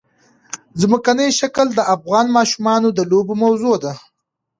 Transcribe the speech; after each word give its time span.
ځمکنی 0.81 1.29
شکل 1.39 1.67
د 1.73 1.79
افغان 1.95 2.25
ماشومانو 2.37 2.87
د 2.93 2.99
لوبو 3.11 3.33
موضوع 3.43 3.75
ده. 3.83 3.93